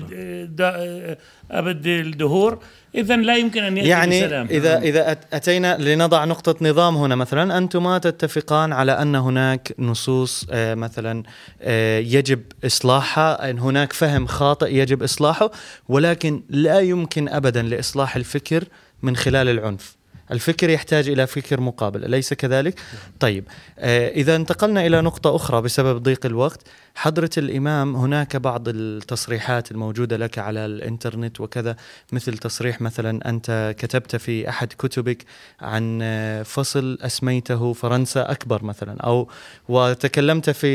[1.50, 2.58] أبد الدهور.
[2.94, 4.46] اذا لا يمكن أن يأتي يعني بسلام.
[4.46, 7.14] إذا إذا أتينا لنضع نقطة نظام هنا.
[7.14, 11.22] مثلا أنتما تتفقان على أن هناك نصوص آه، مثلا
[11.62, 15.50] آه، يجب إصلاحها أن هناك فهم خاطئ يجب إصلاحه
[15.88, 18.64] ولكن لا يمكن ابدا لإصلاح الفكر
[19.02, 20.01] من خلال العنف.
[20.32, 22.74] الفكر يحتاج إلى فكر مقابل أليس كذلك؟
[23.20, 23.44] طيب
[23.78, 26.60] آه إذا انتقلنا إلى نقطة أخرى بسبب ضيق الوقت
[26.94, 31.76] حضرة الإمام هناك بعض التصريحات الموجودة لك على الإنترنت وكذا
[32.12, 35.24] مثل تصريح مثلا أنت كتبت في أحد كتبك
[35.60, 36.02] عن
[36.44, 39.28] فصل أسميته فرنسا أكبر مثلا أو
[39.68, 40.66] وتكلمت في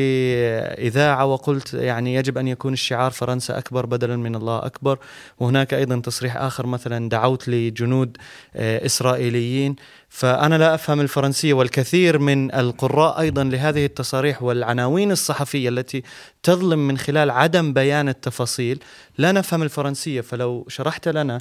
[0.88, 4.99] إذاعة وقلت يعني يجب أن يكون الشعار فرنسا أكبر بدلا من الله أكبر.
[5.39, 8.17] وهناك أيضا تصريح آخر مثلا دعوت لجنود
[8.56, 9.75] إسرائيليين.
[10.09, 16.03] فأنا لا أفهم الفرنسية والكثير من القراء أيضا لهذه التصاريح والعناوين الصحفية التي
[16.43, 18.83] تظلم من خلال عدم بيان التفاصيل.
[19.17, 21.39] لا نفهم الفرنسية فلو شرحت لنا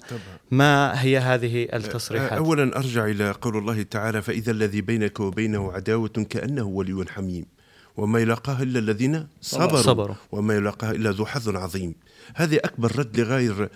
[0.50, 2.32] ما هي هذه التصريحات.
[2.32, 7.55] أولا أرجع إلى قول الله تعالى فإذا الذي بينك وبينه عداوة كأنه ولي حميم.
[7.96, 10.14] وما يلاقاها إلا الذين صبروا, صبروا.
[10.32, 11.94] وما يلاقاها إلا ذو حظ عظيم.
[12.34, 13.68] هذه أكبر رد لغير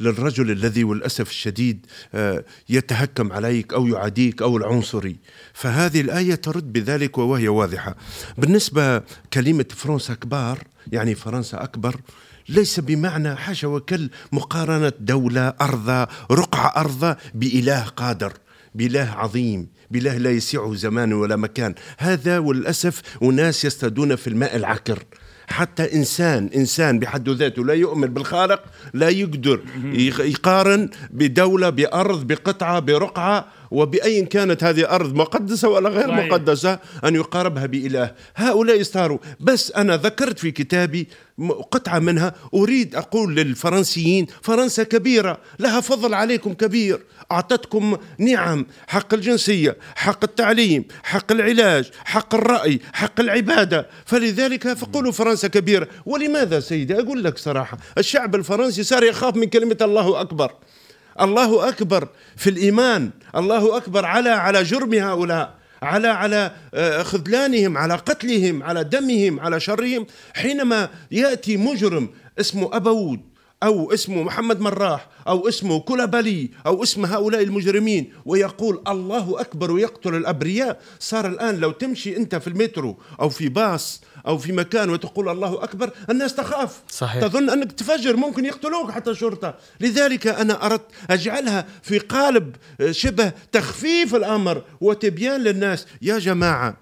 [0.00, 5.16] للرجل الذي والأسف الشديد آه، يتهكم عليك أو يعاديك أو العنصري.
[5.52, 7.96] فهذه الآية ترد بذلك وهي واضحة.
[8.38, 8.98] بالنسبة
[9.32, 10.58] كلمة فرنسا كبار
[10.92, 12.00] يعني فرنسا أكبر
[12.48, 18.32] ليس بمعنى حاشا وكل مقارنة دولة أرض رقعة أرض بإله قادر.
[18.74, 21.74] بإله عظيم بإله لا يسعه زمان ولا مكان.
[21.98, 24.98] هذا والأسف أناس يصطادون في الماء العكر
[25.46, 29.60] حتى إنسان إنسان بحد ذاته لا يؤمن بالخالق لا يقدر.
[30.20, 33.46] يقارن بدولة بأرض بقطعة برقعة.
[33.72, 36.26] وبأي كانت هذه أرض مقدسة ولا غير صحيح.
[36.26, 38.12] مقدسة أن يقاربها بإله.
[38.36, 41.08] هؤلاء يستاروا بس أنا ذكرت في كتابي
[41.70, 42.34] قطعة منها.
[42.54, 47.00] أريد أقول للفرنسيين فرنسا كبيرة لها فضل عليكم كبير.
[47.32, 53.86] أعطتكم نعم حق الجنسية حق التعليم حق العلاج حق الرأي حق العبادة.
[54.06, 55.88] فلذلك فقولوا فرنسا كبيرة.
[56.06, 60.52] ولماذا سيدي؟ أقول لك صراحة الشعب الفرنسي صار يخاف من كلمة الله أكبر.
[61.20, 67.94] الله أكبر في الإيمان الله أكبر على على جرم هؤلاء على على آه، خذلانهم على
[67.94, 70.06] قتلهم على دمهم على شرهم.
[70.34, 72.08] حينما يأتي مجرم
[72.40, 73.20] اسمه ابود
[73.62, 80.14] أو اسمه محمد مراح أو اسمه كولابالي أو اسم هؤلاء المجرمين ويقول الله أكبر ويقتل
[80.14, 80.80] الأبرياء.
[80.98, 85.64] صار الآن لو تمشي أنت في المترو أو في باص أو في مكان وتقول الله
[85.64, 86.80] أكبر الناس تخاف.
[86.88, 87.22] صحيح.
[87.22, 92.56] تظن أنك تفجر ممكن يقتلوك حتى الشرطة لذلك أنا أردت أجعلها في قالب
[92.90, 95.86] شبه تخفيف الأمر وتبيان للناس.
[96.02, 96.76] يا جماعة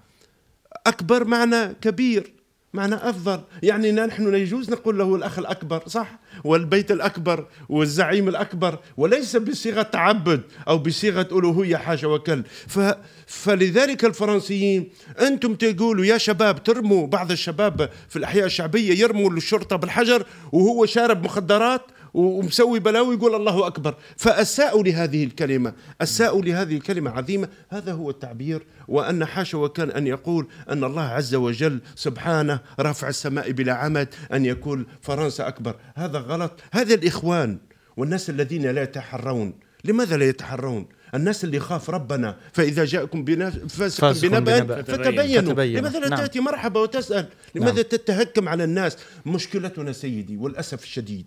[0.86, 2.32] أكبر معنى كبير.
[2.72, 3.40] معنا أفضل.
[3.62, 10.42] يعني نحن يجوز نقول له الأخ الأكبر صح؟ والبيت الأكبر والزعيم الأكبر وليس بصيغة تعبد
[10.68, 12.42] أو بصيغة ألوهية حاشا وكل.
[12.66, 12.78] ف...
[13.26, 14.88] فلذلك الفرنسيين
[15.20, 21.24] أنتم تقولوا يا شباب ترموا بعض الشباب في الأحياء الشعبية يرموا الشرطة بالحجر وهو شارب
[21.24, 21.82] مخدرات
[22.14, 23.94] ومسوي بلاوي يقول الله أكبر.
[24.16, 25.72] فأساءوا لهذه الكلمة.
[26.00, 27.48] أساءوا لهذه الكلمة عظيمة.
[27.70, 28.62] هذا هو التعبير.
[28.88, 34.44] وأن حاشا وكان أن يقول أن الله عز وجل سبحانه رفع السماء بلا عمد أن
[34.44, 35.76] يقول فرنسا أكبر.
[35.94, 36.60] هذا غلط.
[36.72, 37.58] هذا الإخوان
[37.96, 39.54] والناس الذين لا يتحرون.
[39.84, 43.24] لماذا لا يتحرون؟ الناس اللي يخاف ربنا فإذا جاءكم
[43.68, 45.52] فاسق بنبأ فتبينوا.
[45.52, 46.18] لماذا لا نعم.
[46.18, 47.82] تأتي مرحبا وتسأل؟ لماذا نعم.
[47.82, 48.96] تتهكم على الناس؟
[49.26, 51.26] مشكلتنا سيدي والأسف الشديد.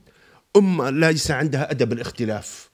[0.56, 2.70] أمة ليس عندها أدب الاختلاف.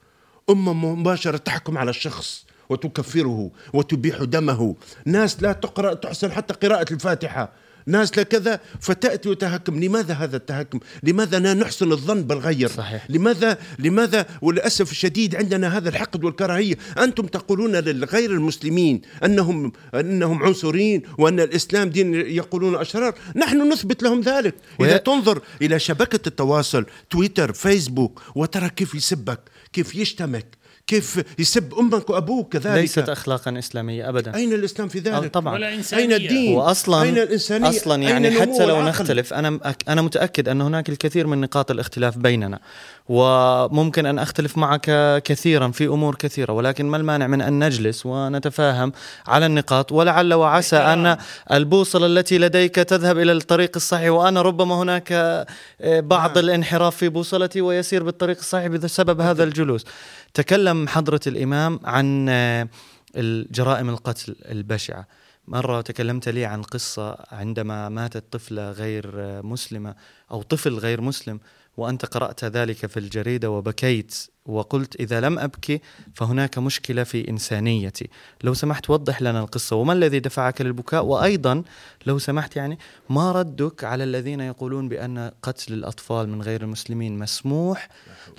[0.49, 4.75] أمة مباشرة تحكم على الشخص وتكفره وتبيح دمه.
[5.05, 7.51] ناس لا تقرأ تحسن حتى قراءة الفاتحة.
[7.85, 9.83] ناس لكذا فتأتي وتهكم.
[9.83, 13.05] لماذا هذا التهكم؟ لماذا لا نحسن الظن بالغير؟ صحيح.
[13.09, 21.01] لماذا لماذا وللأسف الشديد عندنا هذا الحقد والكراهية؟ أنتم تقولون للغير المسلمين أنهم أنهم عنصريين
[21.17, 23.15] وأن الإسلام دين يقولون أشرار.
[23.35, 24.55] نحن نثبت لهم ذلك.
[24.81, 29.39] إذا تنظر إلى شبكة التواصل تويتر فيسبوك وترى كيف يسبك
[29.73, 30.58] كيف يشتمك
[30.89, 34.35] كيف يسب أمك وأبوك كذلك؟ ليست اخلاقا إسلامية ابدا.
[34.35, 35.53] أين الإسلام في ذلك؟ طبعا.
[35.53, 36.03] ولا إنسانية.
[36.03, 40.89] أين الدين؟ واصلا أين الإنسانية؟ أصلا يعني حتى لو نختلف أنا أنا متأكد أن هناك
[40.89, 42.59] الكثير من نقاط الاختلاف بيننا.
[43.09, 44.91] وممكن أن أختلف معك
[45.23, 48.91] كثيرا في أمور كثيرة ولكن ما المانع من أن نجلس ونتفاهم
[49.27, 51.17] على النقاط؟ ولعل وعسى أن
[51.51, 56.45] البوصلة التي لديك تذهب إلى الطريق الصحيح وأنا ربما هناك آه، بعض نعم.
[56.45, 59.85] الانحراف في بوصلتي ويسير بالطريق الصحيح بسبب هذا الجلوس.
[60.33, 62.67] تكلم حضرة الإمام عن آه،
[63.15, 65.07] الجرائم القتل البشعة.
[65.47, 69.95] مرة تكلمت لي عن قصة عندما ماتت طفلة غير آه، مسلمة
[70.31, 71.39] أو طفل غير مسلم
[71.77, 75.81] وأنت قرأت ذلك في الجريدة وبكيت وقلت إذا لم أبكي
[76.13, 78.09] فهناك مشكلة في إنسانيتي.
[78.43, 81.63] لو سمحت وضح لنا القصة وما الذي دفعك للبكاء؟ وأيضا
[82.05, 82.79] لو سمحت يعني
[83.09, 87.89] ما ردك على الذين يقولون بأن قتل الأطفال من غير المسلمين مسموح؟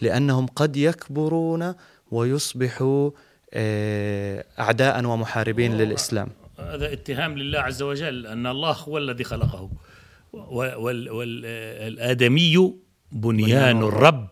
[0.01, 1.75] لأنهم قد يكبرون
[2.11, 3.11] ويصبحوا
[3.55, 6.29] آه، أعداء ومحاربين للإسلام.
[6.59, 9.71] هذا اتهام لله عز وجل أن الله هو الذي خلقه.
[11.83, 12.75] والآدمي
[13.13, 14.29] بنيان الرب.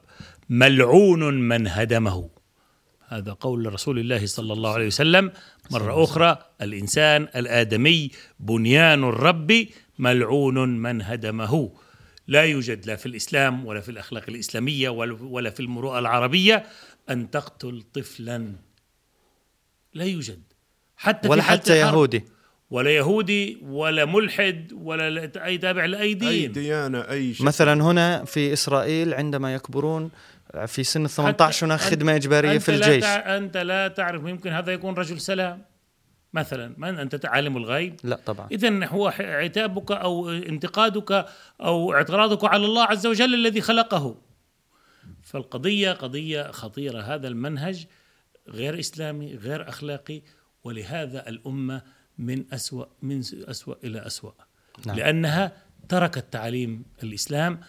[0.50, 2.30] ملعون من هدمه.
[3.08, 5.32] هذا قول رسول الله صلى الله عليه وسلم.
[5.70, 8.10] مرة أخرى الإنسان الآدمي
[8.40, 9.66] بنيان الرب
[9.98, 11.72] ملعون من هدمه.
[12.26, 14.88] لا يوجد لا في الإسلام ولا في الأخلاق الإسلامية
[15.20, 16.66] ولا في المروءة العربية
[17.10, 18.52] أن تقتل طفلا.
[19.94, 20.42] لا يوجد.
[20.96, 22.24] حتى ولا حتى يهودي.
[22.70, 26.28] ولا يهودي ولا ملحد ولا أي تابع لأي دين.
[26.28, 27.46] اي ديانة أي شيء.
[27.46, 30.10] مثلا هنا في إسرائيل عندما يكبرون
[30.66, 33.04] في سن ال 18 هناك خدمة إجبارية في الجيش.
[33.04, 35.62] لا أنت لا تعرف يمكن هذا يكون رجل سلام.
[36.32, 38.48] مثلا من أنت عالم الغيب؟ لا طبعا.
[38.52, 41.26] اذا هو عتابك أو انتقادك
[41.60, 44.16] أو اعتراضك على الله عز وجل الذي خلقه.
[45.22, 47.00] فالقضية قضية خطيرة.
[47.00, 47.86] هذا المنهج
[48.48, 50.22] غير إسلامي غير أخلاقي
[50.64, 51.82] ولهذا الأمة
[52.18, 54.32] من أسوأ من أسوأ إلى أسوأ
[54.86, 54.96] نعم.
[54.96, 55.52] لأنها
[55.88, 57.60] تركت تعاليم الإسلام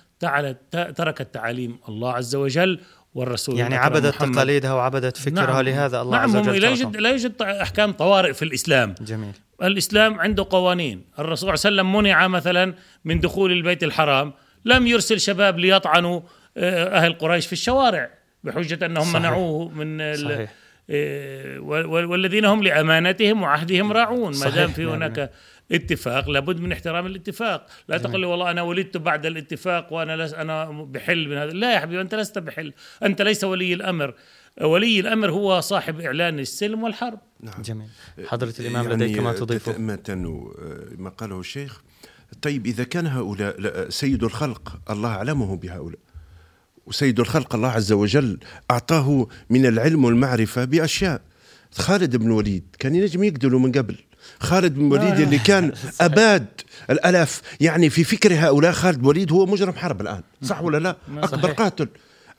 [0.72, 2.80] تركت تعاليم الله عز وجل
[3.14, 4.36] والرسول يعني عبدت محمد.
[4.36, 5.60] تقاليدها وعبدت فكرها نعم.
[5.60, 9.34] لهذا الله نعم عز وجل لا يوجد لا يوجد أحكام طوارئ في الإسلام جميل
[9.64, 12.74] الإسلام عنده قوانين الرسول صلى الله عليه وسلم منع مثلا
[13.06, 14.34] من دخول البيت الحرام
[14.66, 16.22] لم يرسل شباب ليطعنوا
[16.58, 18.10] آه، أهل قريش في الشوارع
[18.44, 19.16] بحجة أنهم صحيح.
[19.16, 20.54] منعوه من صحيح.
[20.90, 24.40] إيه، والذين هم لأمانتهم وعهدهم راعون.
[24.40, 25.32] ما دام في هناك
[25.72, 27.66] اتفاق لابد من احترام الاتفاق.
[27.88, 31.52] لا تقل لي والله أنا ولدت بعد الاتفاق وأنا لس أنا بحل من هذا.
[31.52, 32.74] لا يا حبيبي أنت لست بحل.
[33.04, 34.14] أنت ليس ولي الأمر.
[34.62, 37.20] ولي الأمر هو صاحب إعلان السلم والحرب.
[37.42, 37.62] نعم.
[37.62, 37.88] جميل.
[38.26, 39.78] حضرة الإمام يعني لديك ما تضيفه.
[40.98, 41.82] ما قاله الشيخ.
[42.42, 46.00] طيب إذا كان هؤلاء سيد الخلق الله أعلمه بهؤلاء.
[46.90, 48.38] وسيد الخلق الله عز وجل
[48.72, 51.22] أعطاه من العلم والمعرفة بأشياء.
[51.72, 53.96] خالد بن وليد كان ينجم يقتله من قبل.
[54.40, 55.72] خالد بن وليد اللي كان
[56.02, 56.46] أباد
[56.90, 60.22] الألاف يعني في فكر هؤلاء خالد وليد هو مجرم حرب الآن.
[60.44, 61.88] صح ولا لا؟ أكبر قاتل.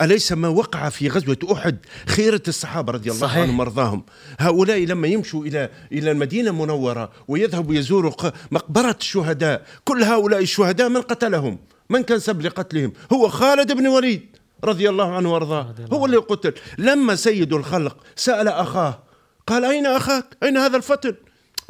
[0.03, 3.29] أليس ما وقع في غزوة أحد خيرة الصحابة رضي الله.
[3.29, 4.03] عنهم وأرضاهم؟
[4.39, 8.13] هؤلاء لما يمشوا إلى إلى المدينة المنورة ويذهبوا يزوروا
[8.51, 11.59] مقبرة الشهداء كل هؤلاء الشهداء من قتلهم؟
[11.91, 15.75] من كان سبب لقتلهم؟ هو خالد بن وليد رضي الله عنه وارضاه.
[15.93, 16.55] هو اللي قتل.
[16.79, 19.03] لما سيد الخلق سأل أخاه
[19.47, 21.15] قال أين أخاك؟ أين هذا الفتى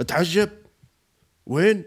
[0.08, 0.50] تعجب.
[1.46, 1.84] وين؟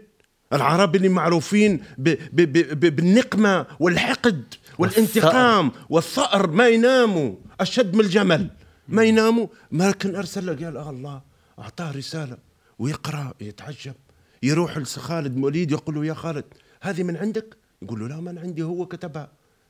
[0.52, 2.40] العرب اللي معروفين ب ب
[2.80, 6.50] ب بالنقمة والحقد والانتقام والثأر.
[6.50, 7.36] ما يناموا.
[7.60, 8.50] أشد من الجمل.
[8.88, 9.46] ما يناموا.
[9.70, 11.22] ما كان أرسل له قال آه الله
[11.58, 12.36] أعطاه رسالة
[12.78, 13.94] ويقرأ يتعجب
[14.42, 16.44] يروح لخالد موليد يقول له يا خالد
[16.80, 18.62] هذه من عندك؟ يقول له لا من عندي.
[18.62, 19.28] هو كتبها.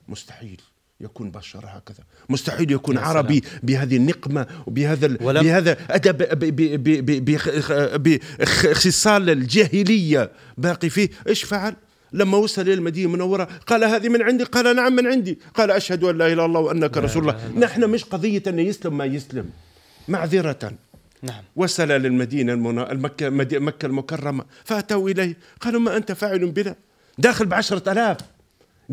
[0.09, 0.61] مستحيل.
[1.00, 2.04] يكون بشر هكذا.
[2.28, 6.16] مستحيل يكون عربي بهذه النقمة وبهذا بهذا أدب
[8.40, 10.30] بخصال الجاهلية.
[10.59, 11.74] باقي فيه إيش فعل؟
[12.12, 14.44] لما وصل إلى المدينة المنورة قال هذه من عندي.
[14.44, 15.38] قال نعم من عندي.
[15.54, 17.59] قال أشهد أن لا إله إلا الله وأنك رسول الله.
[17.59, 19.50] نحن مش قضية أن يسلم ما يسلم.
[20.09, 20.72] معذرة.
[21.22, 21.42] نعم.
[21.57, 24.44] وصل للمدينة المكة مكة المكرمة.
[24.64, 25.37] فأتوا إليه.
[25.61, 26.74] قالوا ما أنت فاعل بنا؟
[27.18, 28.16] داخل بعشرة ألاف.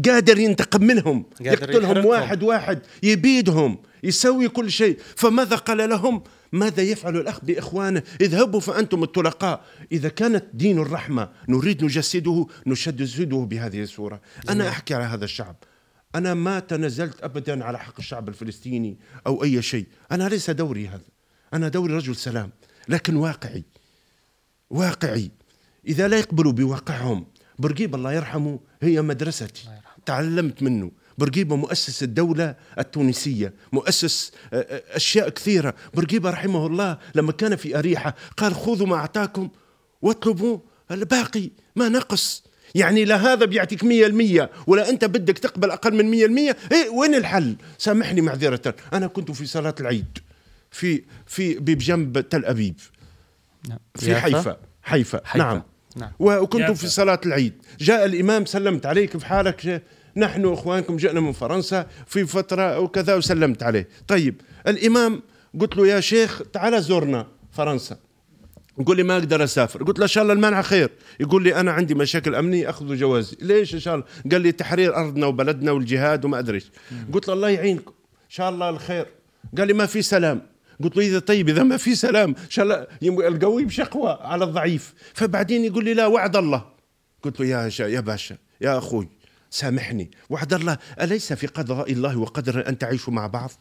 [0.05, 2.05] قادر ينتقم منهم قادر يقتلهم يحرقهم.
[2.05, 4.99] واحد واحد يبيدهم يسوي كل شيء.
[5.15, 11.83] فماذا قال لهم؟ ماذا يفعل الأخ بإخوانه؟ اذهبوا فأنتم الطلقاء إذا كانت دين الرحمة نريد
[11.83, 14.21] نجسده نشدده بهذه الصورة.
[14.49, 15.55] أنا أحكي على هذا الشعب.
[16.15, 19.85] أنا ما تنزلت أبدا على حق الشعب الفلسطيني أو أي شيء.
[20.11, 21.09] أنا ليس دوري هذا.
[21.53, 22.49] أنا دوري رجل سلام
[22.89, 23.63] لكن واقعي.
[24.69, 25.31] واقعي.
[25.87, 27.25] إذا لا يقبلوا بواقعهم
[27.61, 29.69] برقيب الله يرحمه هي مدرستي.
[30.05, 30.91] تعلمت منه.
[31.17, 35.73] برقيبة مؤسس الدولة التونسية مؤسس آه، آه، أشياء كثيرة.
[35.93, 39.49] برقيبة رحمه الله لما كان في أريحة قال خذوا ما أعطاكم
[40.01, 40.59] واطلبوا
[40.91, 42.43] الباقي ما نقص.
[42.75, 46.57] يعني لا هذا بيعطيك مية المية ولا أنت بدك تقبل أقل من مية المية.
[46.71, 48.75] إيه وين الحل؟ سامحني معذرة.
[48.93, 50.17] أنا كنت في صلاة العيد
[50.71, 52.75] في في بجنب تل أبيب.
[53.69, 53.79] نعم.
[53.95, 54.57] في حيفا.
[54.83, 55.45] حيفا, حيفا.
[55.45, 55.63] نعم.
[55.95, 56.11] نعم.
[56.19, 57.53] وكنت في صلاة العيد.
[57.79, 59.83] جاء الإمام سلمت عليه كيف حالك
[60.17, 63.87] نحن إخوانكم جئنا من فرنسا في فترة وكذا وسلمت عليه.
[64.07, 65.21] طيب الإمام
[65.59, 67.97] قلت له يا شيخ تعال زورنا فرنسا.
[68.79, 69.83] يقول لي ما أقدر أسافر.
[69.83, 70.89] قلت له إن شاء الله المنع خير.
[71.19, 73.37] يقول لي أنا عندي مشاكل أمنية اخذوا جوازي.
[73.41, 74.05] ليش؟ إن شاء الله.
[74.31, 76.61] قال لي تحرير أرضنا وبلدنا والجهاد وما أدري
[77.13, 77.91] قلت له الله يعينكم.
[78.25, 79.05] إن شاء الله الخير.
[79.57, 80.41] قال لي ما في سلام.
[80.83, 82.87] قلت له إذا طيب إذا ما في سلام الله
[83.27, 84.93] القوي بشقوى على الضعيف.
[85.13, 86.65] فبعدين يقول لي لا وعد الله.
[87.23, 89.09] قلت له يا يا باشا يا أخوي
[89.49, 90.11] سامحني.
[90.29, 93.51] وعد الله أليس في قضاء الله وقدر أن تعيشوا مع بعض؟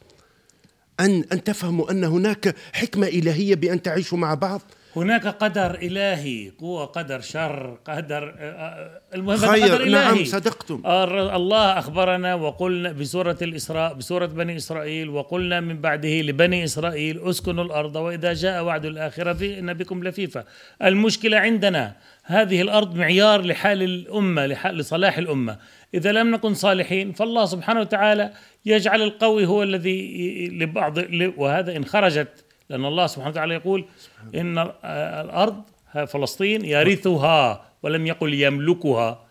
[1.00, 4.61] أن أن تفهموا أن هناك حكمة إلهية بأن تعيشوا مع بعض؟
[4.96, 9.90] هناك قدر إلهي قوة قدر شر قدر آه، آه، المهم خير قدر إلهي.
[9.90, 17.29] نعم صدقتم الله أخبرنا وقلنا بسورة الإسراء بسورة بني إسرائيل وقلنا من بعده لبني إسرائيل
[17.29, 20.44] أسكنوا الأرض وإذا جاء وعد الآخرة إن بكم لفيفة.
[20.83, 25.59] المشكلة عندنا هذه الأرض معيار لحال الأمة لحال لصلاح الأمة.
[25.94, 28.33] إذا لم نكن صالحين فالله سبحانه وتعالى
[28.66, 30.98] يجعل القوي هو الذي لبعض
[31.37, 33.85] وهذا إن خرجت لأن الله سبحانه وتعالى يقول
[34.35, 34.59] إن
[35.24, 35.62] الأرض
[36.06, 39.26] فلسطين يرثها ولم يقل يملكها.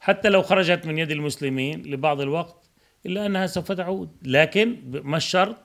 [0.00, 2.70] حتى لو خرجت من يد المسلمين لبعض الوقت
[3.06, 4.10] إلا أنها سوف تعود.
[4.22, 5.56] لكن ما الشرط؟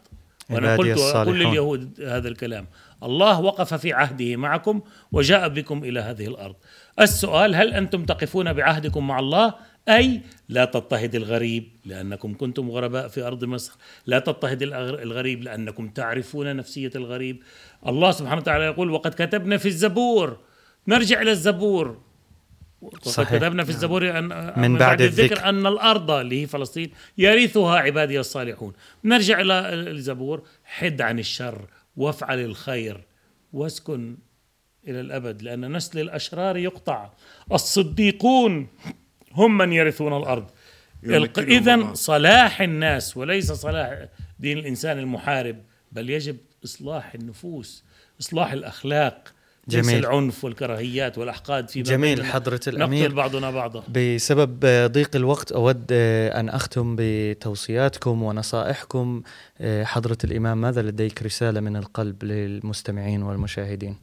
[0.50, 2.68] وأنا قلت كل اليهود هذا الكلام.
[3.04, 6.56] الله وقف في عهده معكم وجاء بكم إلى هذه الأرض.
[7.00, 9.54] السؤال هل أنتم تقفون بعهدكم مع الله
[9.90, 13.74] أي لا تضطهد الغريب لأنكم كنتم غرباء في أرض مصر.
[14.06, 17.44] لا تضطهد الغريب لأنكم تعرفون نفسية الغريب.
[17.88, 20.38] الله سبحانه وتعالى يقول وقد كتبنا في الزبور.
[20.88, 22.02] نرجع إلى الزبور.
[23.02, 23.36] صحيح.
[23.36, 25.50] كتبنا في الزبور أن من بعد الذكر, الذكر.
[25.50, 28.74] أن الأرض اللي هي فلسطين يرثها عبادي الصالحون.
[29.04, 30.44] نرجع إلى الزبور.
[30.64, 33.04] حد عن الشر وافعل الخير
[33.54, 34.18] واسكن
[34.88, 37.12] إلى الأبد لأن نسل الأشرار يقطع.
[37.52, 38.68] الصديقون
[39.38, 40.46] هم من يرثون الأرض.
[41.38, 44.06] اذا صلاح الناس وليس صلاح
[44.40, 45.58] دين الإنسان المحارب
[45.92, 47.84] بل يجب إصلاح النفوس
[48.22, 49.34] إصلاح الأخلاق
[49.68, 49.86] جميل.
[49.86, 52.26] ليس العنف والكراهيات والأحقاد في جميل.
[52.26, 53.04] حضرة الأمير.
[53.04, 53.84] نقتل بعضنا بعضا.
[53.90, 59.22] بسبب ضيق الوقت أود أن أختم بتوصياتكم ونصائحكم.
[59.84, 63.96] حضرة الإمام ماذا لديك رسالة من القلب للمستمعين والمشاهدين؟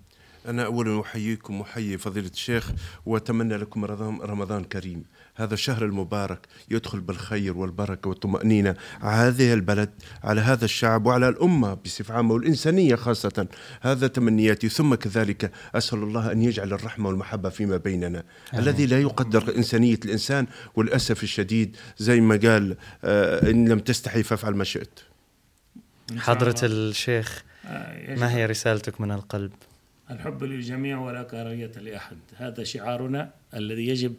[0.49, 2.73] أنا أولا أحييكم وأحيي فضيلة الشيخ
[3.07, 3.85] وأتمنى لكم
[4.25, 5.05] رمضان كريم.
[5.37, 9.91] هذا الشهر المبارك يدخل بالخير والبركة والطمأنينة على هذه البلد
[10.25, 13.47] على هذا الشعب وعلى الأمة بصفة عامة والإنسانية خاصة.
[13.81, 14.69] هذا تمنياتي.
[14.69, 18.23] ثم كذلك أسأل الله أن يجعل الرحمة والمحبة فيما بيننا
[18.55, 18.59] آه.
[18.59, 24.55] الذي لا يقدر إنسانية الإنسان وللأسف الشديد زي ما قال آه إن لم تستحي فافعل
[24.55, 25.01] ما شئت.
[26.17, 29.53] حضرة الشيخ آه، ما هي رسالتك من القلب؟
[30.11, 32.17] الحب للجميع ولا كراهية لأحد.
[32.37, 34.15] هذا شعارنا الذي يجب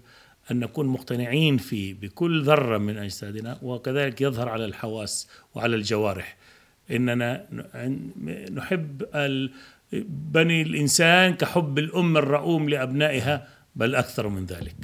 [0.52, 6.38] أن نكون مقتنعين فيه بكل ذرة من أجسادنا وكذلك يظهر على الحواس وعلى الجوارح.
[6.91, 7.46] إننا
[8.54, 9.06] نحب
[10.34, 14.76] بني الإنسان كحب الأم الرؤوم لأبنائها بل أكثر من ذلك.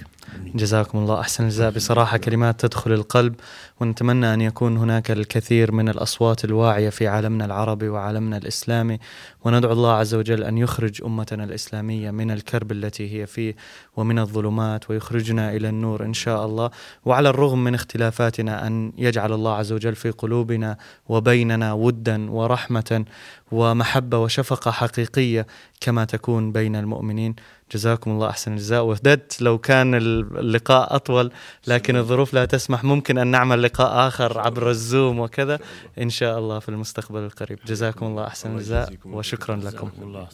[0.55, 1.19] جزاكم الله.
[1.19, 3.35] أحسن الجزاء بصراحة كلمات تدخل القلب
[3.79, 8.99] ونتمنى أن يكون هناك الكثير من الأصوات الواعية في عالمنا العربي وعالمنا الإسلامي
[9.45, 13.55] وندعو الله عز وجل أن يخرج أمتنا الإسلامية من الكرب التي هي فيه
[13.95, 16.71] ومن الظلمات ويخرجنا إلى النور إن شاء الله.
[17.05, 20.77] وعلى الرغم من اختلافاتنا أن يجعل الله عز وجل في قلوبنا
[21.09, 23.05] وبيننا ودا ورحمة
[23.51, 25.47] ومحبة وشفقة حقيقية
[25.81, 27.35] كما تكون بين المؤمنين.
[27.71, 28.83] جزاكم الله أحسن الجزاء.
[28.83, 31.31] وددت لو كان اللقاء أطول
[31.67, 32.83] لكن الظروف لا تسمح.
[32.83, 35.59] ممكن أن نعمل لقاء آخر عبر الزوم وكذا
[36.01, 37.59] إن شاء الله في المستقبل القريب.
[37.65, 39.89] جزاكم الله أحسن الجزاء وشكرا لكم.
[40.01, 40.27] الله